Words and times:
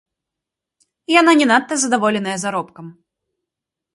Яна 1.19 1.31
не 1.41 1.47
надта 1.51 1.73
задаволеная 1.83 2.35
заробкам. 2.47 2.85